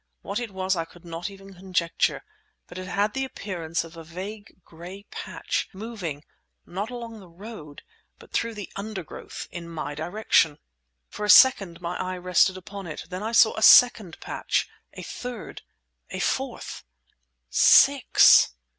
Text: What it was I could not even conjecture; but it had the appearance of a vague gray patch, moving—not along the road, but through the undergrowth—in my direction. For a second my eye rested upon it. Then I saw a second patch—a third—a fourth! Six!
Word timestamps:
What 0.23 0.39
it 0.39 0.49
was 0.49 0.75
I 0.75 0.83
could 0.83 1.05
not 1.05 1.29
even 1.29 1.53
conjecture; 1.53 2.23
but 2.65 2.79
it 2.79 2.87
had 2.87 3.13
the 3.13 3.23
appearance 3.23 3.83
of 3.83 3.95
a 3.95 4.03
vague 4.03 4.55
gray 4.65 5.03
patch, 5.11 5.69
moving—not 5.73 6.89
along 6.89 7.19
the 7.19 7.29
road, 7.29 7.83
but 8.17 8.31
through 8.33 8.55
the 8.55 8.71
undergrowth—in 8.75 9.69
my 9.69 9.93
direction. 9.93 10.57
For 11.07 11.23
a 11.23 11.29
second 11.29 11.81
my 11.81 11.97
eye 11.97 12.17
rested 12.17 12.57
upon 12.57 12.87
it. 12.87 13.03
Then 13.11 13.21
I 13.21 13.31
saw 13.31 13.55
a 13.55 13.61
second 13.61 14.19
patch—a 14.21 15.03
third—a 15.03 16.19
fourth! 16.19 16.83
Six! 17.51 18.53